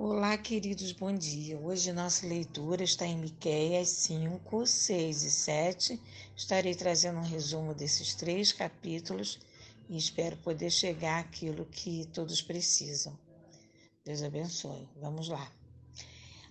[0.00, 1.58] Olá, queridos, bom dia.
[1.58, 6.02] Hoje nossa leitura está em Miqueias 5, 6 e 7.
[6.36, 9.40] Estarei trazendo um resumo desses três capítulos
[9.88, 13.18] e espero poder chegar àquilo que todos precisam.
[14.04, 14.88] Deus abençoe.
[15.00, 15.50] Vamos lá.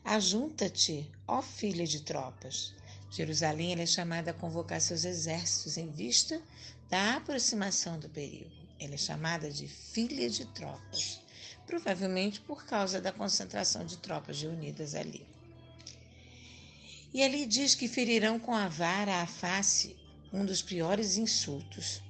[0.04, 2.76] Ajunta-te, ó filha de tropas.
[3.10, 6.42] Jerusalém é chamada a convocar seus exércitos em vista
[6.90, 8.52] da aproximação do perigo.
[8.78, 11.26] Ela é chamada de filha de tropas
[11.68, 15.24] provavelmente por causa da concentração de tropas reunidas ali.
[17.14, 19.96] E ali diz que ferirão com a vara a face
[20.32, 22.02] um dos piores insultos.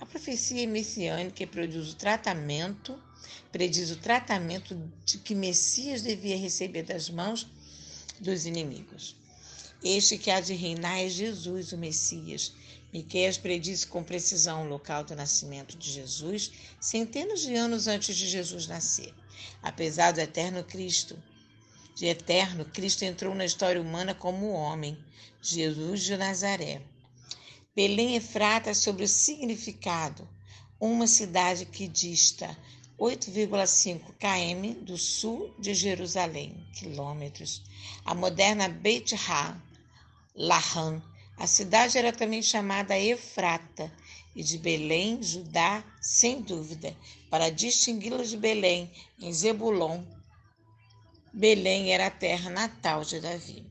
[0.00, 2.98] A profecia messiânica produz o tratamento,
[3.52, 7.46] prediz o tratamento de que Messias devia receber das mãos
[8.18, 9.16] dos inimigos.
[9.82, 12.52] Este que há de reinar é Jesus, o Messias,
[12.92, 18.26] Miqueias prediz com precisão o local do nascimento de Jesus, centenas de anos antes de
[18.26, 19.14] Jesus nascer.
[19.62, 21.16] Apesar do eterno Cristo,
[21.94, 24.98] de eterno, Cristo entrou na história humana como homem,
[25.40, 26.82] Jesus de Nazaré.
[27.76, 30.28] Belém Efrata sobre o significado,
[30.80, 32.56] uma cidade que dista
[32.98, 37.62] 8,5 km do sul de Jerusalém, quilômetros.
[38.04, 39.56] A moderna Beit Ha,
[40.34, 41.02] Lahan,
[41.40, 43.90] a cidade era também chamada Efrata
[44.36, 46.94] e de Belém, Judá, sem dúvida,
[47.30, 50.04] para distingui-la de Belém, em Zebulon.
[51.32, 53.64] Belém era a terra natal de Davi.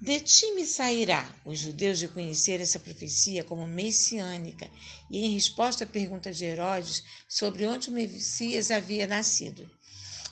[0.00, 1.30] De ti me sairá.
[1.44, 4.66] Os judeus reconheceram essa profecia como messiânica
[5.10, 9.70] e, em resposta à pergunta de Herodes sobre onde o Messias havia nascido,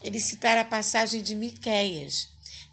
[0.03, 2.29] eles citaram a passagem de Miqueias,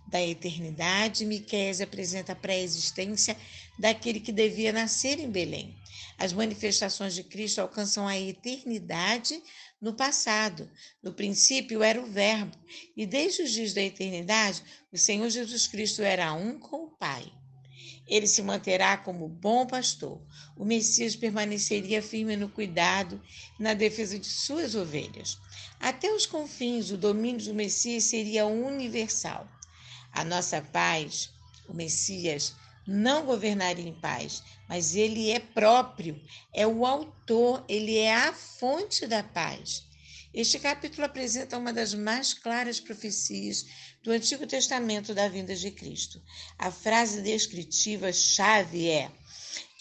[0.08, 3.36] da eternidade, Miqueias apresenta a pré-existência
[3.78, 5.76] daquele que devia nascer em Belém.
[6.18, 9.42] As manifestações de Cristo alcançam a eternidade
[9.82, 10.70] no passado.
[11.04, 12.58] No princípio era o Verbo,
[12.96, 17.32] e desde os dias da eternidade, o Senhor Jesus Cristo era um com o Pai.
[18.08, 20.22] Ele se manterá como bom pastor.
[20.56, 23.20] O Messias permaneceria firme no cuidado
[23.60, 25.38] e na defesa de suas ovelhas.
[25.80, 29.50] Até os confins, o domínio do Messias seria universal.
[30.16, 31.30] A nossa paz,
[31.68, 32.56] o Messias,
[32.88, 36.20] não governaria em paz, mas ele é próprio,
[36.54, 39.84] é o autor, ele é a fonte da paz.
[40.34, 43.66] Este capítulo apresenta uma das mais claras profecias
[44.04, 46.22] do Antigo Testamento da vinda de Cristo.
[46.58, 49.12] A frase descritiva chave é: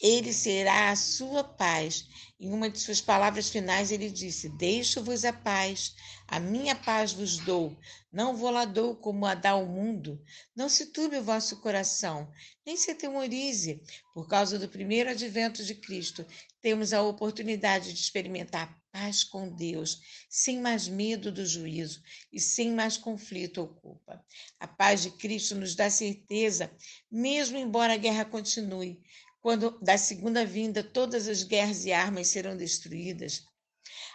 [0.01, 2.07] Ele será a sua paz
[2.45, 5.95] em uma de suas palavras finais, ele disse: Deixo-vos a paz,
[6.29, 7.75] a minha paz vos dou.
[8.13, 10.23] Não vou lá dou como a dá o mundo.
[10.55, 12.31] Não se turbe o vosso coração,
[12.67, 13.81] nem se atemorize.
[14.13, 16.27] Por causa do primeiro advento de Cristo,
[16.61, 22.03] temos a oportunidade de experimentar paz com Deus, sem mais medo do juízo
[22.33, 24.25] e sem mais conflito ou culpa.
[24.61, 26.71] A paz de Cristo nos dá certeza,
[27.11, 29.01] mesmo embora a guerra continue,
[29.45, 33.43] quando da segunda vinda todas as guerras e armas serão destruídas.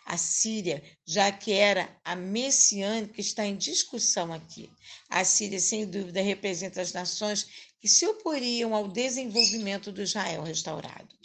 [0.03, 4.71] A Síria, já que era a messiânica, está em discussão aqui.
[5.07, 7.45] A Síria, sem dúvida, representa as nações
[7.79, 11.15] que se oporiam ao desenvolvimento do Israel restaurado.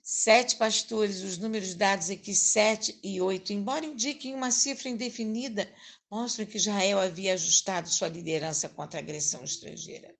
[0.00, 5.68] Sete pastores, os números dados aqui, sete e oito, embora indiquem uma cifra indefinida,
[6.08, 10.14] mostram que Israel havia ajustado sua liderança contra a agressão estrangeira.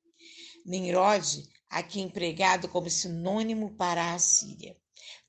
[0.67, 4.77] Nimrod aqui empregado como sinônimo para a Síria.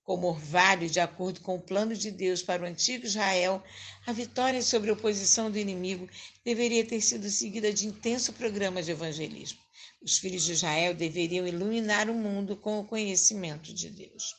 [0.04, 3.64] Como orvalho, de acordo com o plano de Deus para o antigo Israel,
[4.06, 6.08] a vitória sobre a oposição do inimigo
[6.44, 9.60] deveria ter sido seguida de intenso programa de evangelismo.
[10.04, 14.36] Os filhos de Israel deveriam iluminar o mundo com o conhecimento de Deus.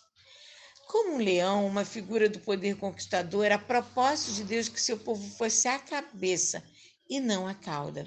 [0.87, 5.29] Como um leão, uma figura do poder conquistador, era propósito de Deus que seu povo
[5.37, 6.63] fosse a cabeça
[7.11, 8.07] e não a cauda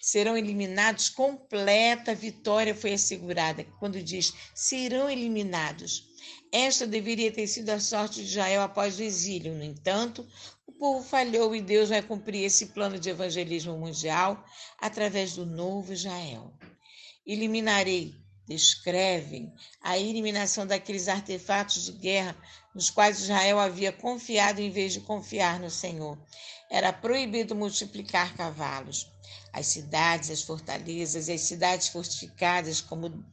[0.00, 6.08] serão eliminados, completa vitória foi assegurada, quando diz serão eliminados.
[6.52, 9.54] Esta deveria ter sido a sorte de Israel após o exílio.
[9.54, 10.26] No entanto,
[10.66, 14.44] o povo falhou e Deus vai cumprir esse plano de evangelismo mundial
[14.78, 16.52] através do novo Israel.
[17.24, 18.14] Eliminarei,
[18.48, 22.36] descrevem a eliminação daqueles artefatos de guerra
[22.74, 26.18] nos quais Israel havia confiado em vez de confiar no Senhor.
[26.70, 29.06] Era proibido multiplicar cavalos.
[29.52, 33.24] As cidades, as fortalezas as cidades fortificadas como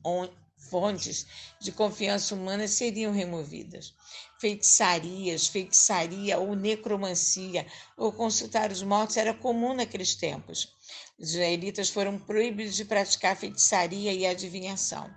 [0.69, 1.25] fontes
[1.59, 3.93] de confiança humana seriam removidas.
[4.39, 7.65] Feitiçarias, feitiçaria ou necromancia
[7.95, 10.73] ou consultar os mortos era comum naqueles tempos.
[11.17, 15.09] Os israelitas foram proibidos de praticar feitiçaria e adivinhação.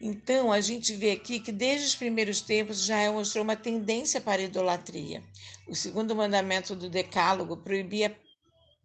[0.00, 4.40] Então, a gente vê aqui que desde os primeiros tempos Israel mostrou uma tendência para
[4.40, 5.24] a idolatria.
[5.66, 8.16] O segundo mandamento do Decálogo proibia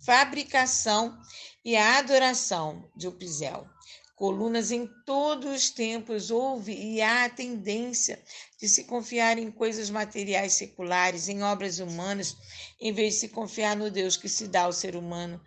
[0.06, 1.18] fabricação
[1.64, 3.68] e a adoração de Upizel.
[4.16, 8.24] Colunas em todos os tempos houve e há a tendência
[8.60, 12.36] de se confiar em coisas materiais seculares, em obras humanas,
[12.80, 15.42] em vez de se confiar no Deus que se dá ao ser humano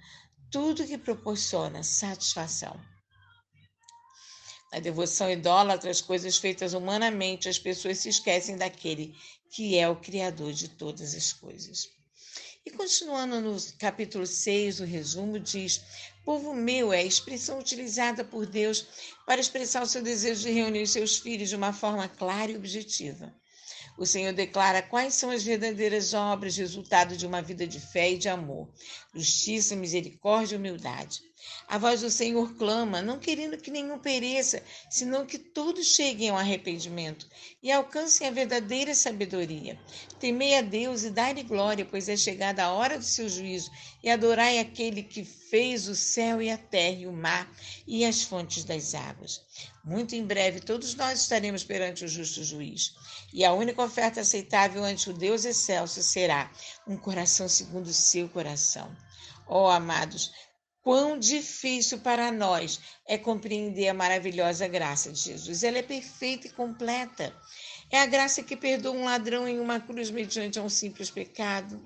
[0.50, 2.78] tudo que proporciona satisfação.
[4.72, 9.14] Na devoção idólatra às coisas feitas humanamente, as pessoas se esquecem daquele
[9.50, 11.95] que é o Criador de todas as coisas.
[12.66, 15.80] E continuando no capítulo 6, o resumo diz:
[16.24, 18.84] Povo meu é a expressão utilizada por Deus
[19.24, 23.32] para expressar o seu desejo de reunir seus filhos de uma forma clara e objetiva.
[23.96, 28.18] O Senhor declara quais são as verdadeiras obras, resultado de uma vida de fé e
[28.18, 28.68] de amor,
[29.14, 31.22] justiça, misericórdia e humildade.
[31.68, 36.36] A voz do Senhor clama, não querendo que nenhum pereça, senão que todos cheguem ao
[36.36, 37.28] arrependimento
[37.60, 39.78] e alcancem a verdadeira sabedoria.
[40.20, 43.70] Temei a Deus e dai-lhe glória, pois é chegada a hora do seu juízo,
[44.02, 47.52] e adorai aquele que fez o céu e a terra e o mar
[47.86, 49.40] e as fontes das águas.
[49.84, 52.94] Muito em breve todos nós estaremos perante o justo juiz,
[53.32, 56.50] e a única oferta aceitável ante o Deus excelso será
[56.86, 58.94] um coração segundo o seu coração.
[59.48, 60.32] Ó oh, amados,
[60.86, 62.78] Quão difícil para nós
[63.08, 65.64] é compreender a maravilhosa graça de Jesus.
[65.64, 67.34] Ela é perfeita e completa.
[67.90, 71.84] É a graça que perdoa um ladrão em uma cruz mediante um simples pecado.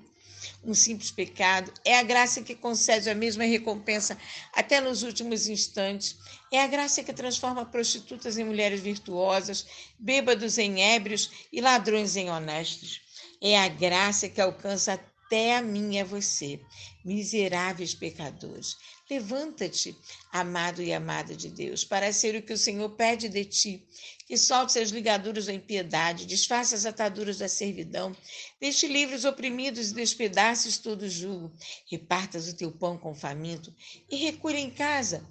[0.63, 1.73] Um simples pecado.
[1.83, 4.15] É a graça que concede a mesma recompensa
[4.53, 6.15] até nos últimos instantes.
[6.51, 9.65] É a graça que transforma prostitutas em mulheres virtuosas,
[9.97, 13.01] bêbados em ébrios e ladrões em honestos.
[13.41, 16.59] É a graça que alcança até a mim a você,
[17.05, 18.75] miseráveis pecadores.
[19.09, 19.95] Levanta-te,
[20.29, 23.87] amado e amada de Deus, para ser o que o Senhor pede de ti,
[24.27, 28.13] que solte as ligaduras da impiedade, desfaça as ataduras da servidão,
[28.59, 31.49] deixe livres oprimidos e despedaces todo jugo,
[31.89, 33.73] repartas o teu pão com o faminto
[34.09, 35.25] e recolha em casa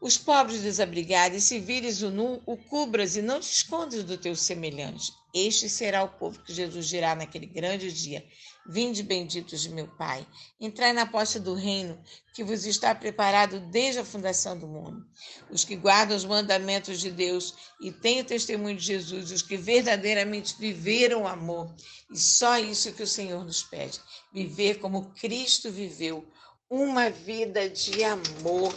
[0.00, 4.16] os pobres desabrigados, e se vires o nu, o cubras e não te escondas do
[4.16, 5.12] teu semelhante.
[5.34, 8.22] Este será o povo que Jesus dirá naquele grande dia.
[8.66, 10.26] Vinde benditos de meu Pai,
[10.60, 12.00] entrai na posta do reino
[12.34, 15.04] que vos está preparado desde a fundação do mundo.
[15.50, 19.56] Os que guardam os mandamentos de Deus e têm o testemunho de Jesus, os que
[19.56, 21.74] verdadeiramente viveram o amor.
[22.10, 24.00] E só isso que o Senhor nos pede:
[24.32, 26.24] viver como Cristo viveu,
[26.70, 28.74] uma vida de amor.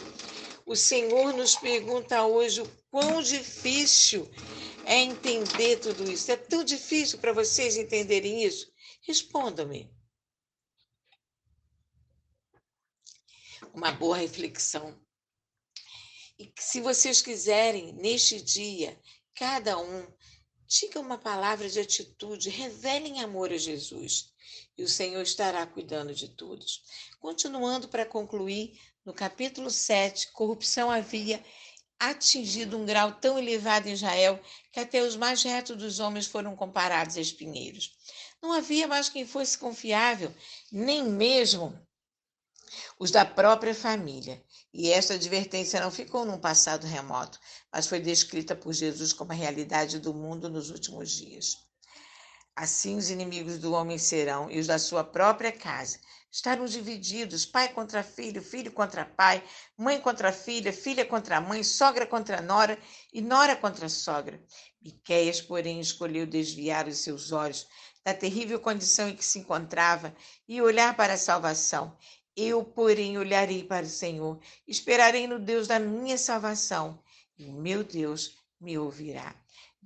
[0.65, 4.25] O Senhor nos pergunta hoje o quão difícil
[4.85, 6.31] é entender tudo isso.
[6.31, 8.71] É tão difícil para vocês entenderem isso.
[9.01, 9.93] Respondam-me.
[13.73, 14.97] Uma boa reflexão.
[16.39, 18.97] E se vocês quiserem, neste dia,
[19.33, 20.07] cada um,
[20.65, 24.33] diga uma palavra de atitude, revelem amor a Jesus.
[24.77, 26.81] E o Senhor estará cuidando de todos.
[27.19, 31.43] Continuando para concluir, no capítulo 7, corrupção havia
[31.99, 34.39] atingido um grau tão elevado em Israel
[34.71, 37.95] que até os mais retos dos homens foram comparados a espinheiros.
[38.41, 40.33] Não havia mais quem fosse confiável,
[40.71, 41.77] nem mesmo
[42.99, 44.43] os da própria família.
[44.73, 47.39] E esta advertência não ficou num passado remoto,
[47.71, 51.64] mas foi descrita por Jesus como a realidade do mundo nos últimos dias.
[52.55, 55.99] Assim os inimigos do homem serão, e os da sua própria casa,
[56.31, 59.43] estarão divididos, pai contra filho, filho contra pai,
[59.77, 62.79] mãe contra filha, filha contra mãe, sogra contra nora
[63.13, 64.41] e nora contra sogra.
[64.81, 67.67] Miqueias, porém, escolheu desviar os seus olhos
[68.05, 70.15] da terrível condição em que se encontrava
[70.47, 71.97] e olhar para a salvação.
[72.37, 77.03] Eu, porém, olharei para o Senhor, esperarei no Deus da minha salvação,
[77.37, 79.35] e o meu Deus me ouvirá.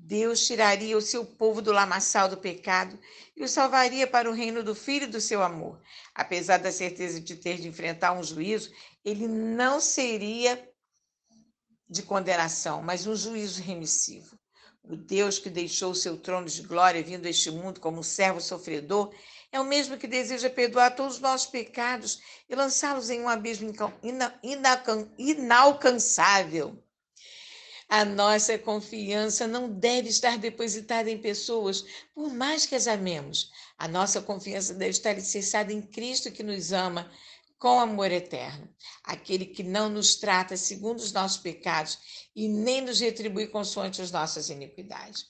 [0.02, 2.98] Deus tiraria o seu povo do lamaçal do pecado
[3.36, 5.80] e o salvaria para o reino do Filho do seu amor.
[6.16, 8.72] Apesar da certeza de ter de enfrentar um juízo,
[9.04, 10.68] ele não seria
[11.88, 14.40] de condenação, mas um juízo remissivo.
[14.84, 18.04] O Deus que deixou o seu trono de glória vindo a este mundo como um
[18.04, 19.14] servo sofredor
[19.52, 23.74] é o mesmo que deseja perdoar todos os nossos pecados e lançá-los em um abismo
[25.18, 26.82] inalcançável.
[27.92, 33.52] A nossa confiança não deve estar depositada em pessoas, por mais que as amemos.
[33.80, 37.12] A nossa confiança deve estar alicerçada em Cristo que nos ama
[37.58, 38.70] com amor eterno.
[39.04, 41.98] Aquele que não nos trata segundo os nossos pecados
[42.36, 45.26] e nem nos retribui consoante as nossas iniquidades.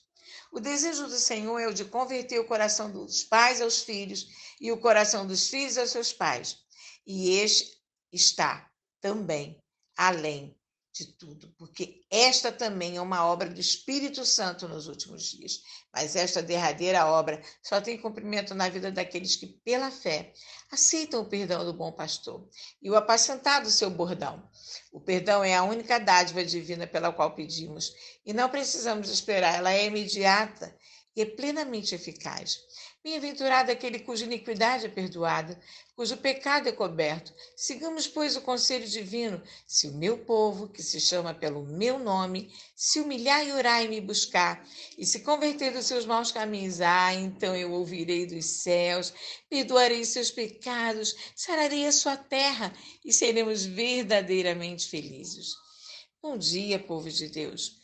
[0.52, 4.26] O desejo do Senhor é o de converter o coração dos pais aos filhos
[4.60, 6.58] e o coração dos filhos aos seus pais.
[7.06, 7.80] E este
[8.12, 9.58] está também
[9.96, 10.59] além
[11.00, 15.62] de tudo, porque esta também é uma obra do Espírito Santo nos últimos dias.
[15.92, 20.32] Mas esta derradeira obra só tem cumprimento na vida daqueles que, pela fé,
[20.70, 22.46] aceitam o perdão do bom pastor
[22.82, 24.46] e o apacentar do seu bordão.
[24.92, 27.92] O perdão é a única dádiva divina pela qual pedimos
[28.24, 30.76] e não precisamos esperar, ela é imediata
[31.16, 32.58] e é plenamente eficaz.
[33.02, 35.58] Bem-aventurado aquele cuja iniquidade é perdoada,
[35.96, 37.32] cujo pecado é coberto.
[37.56, 39.42] Sigamos, pois, o conselho divino.
[39.66, 43.88] Se o meu povo, que se chama pelo meu nome, se humilhar e orar e
[43.88, 44.62] me buscar,
[44.98, 49.14] e se converter dos seus maus caminhos, ah, então eu ouvirei dos céus,
[49.48, 52.70] perdoarei seus pecados, sararei a sua terra
[53.02, 55.54] e seremos verdadeiramente felizes.
[56.20, 57.78] Bom dia, povo de Deus.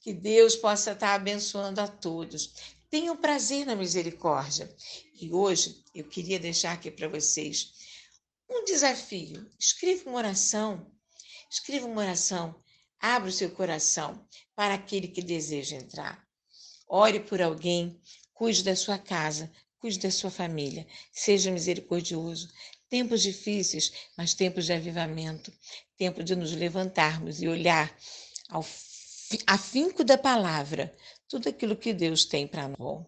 [0.00, 2.54] Que Deus possa estar abençoando a todos.
[2.90, 4.68] Tenham prazer na misericórdia.
[5.14, 7.72] E hoje eu queria deixar aqui para vocês
[8.48, 9.48] um desafio.
[9.56, 10.90] Escreva uma oração.
[11.48, 12.60] Escreva uma oração.
[12.98, 16.26] Abra o seu coração para aquele que deseja entrar.
[16.88, 18.00] Ore por alguém,
[18.34, 20.84] cuide da sua casa, cuide da sua família.
[21.12, 22.52] Seja misericordioso.
[22.88, 25.52] Tempos difíceis, mas tempos de avivamento.
[25.96, 27.96] Tempo de nos levantarmos e olhar
[28.48, 28.66] ao
[29.46, 30.92] afinco da palavra,
[31.30, 33.06] tudo aquilo que Deus tem para nós.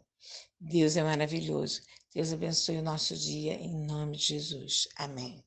[0.59, 1.83] Deus é maravilhoso.
[2.15, 4.89] Deus abençoe o nosso dia em nome de Jesus.
[4.97, 5.45] Amém.